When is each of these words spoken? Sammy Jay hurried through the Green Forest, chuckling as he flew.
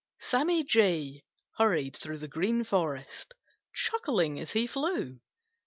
Sammy 0.19 0.63
Jay 0.63 1.21
hurried 1.59 1.95
through 1.95 2.17
the 2.17 2.27
Green 2.27 2.63
Forest, 2.63 3.35
chuckling 3.71 4.39
as 4.39 4.53
he 4.53 4.65
flew. 4.65 5.19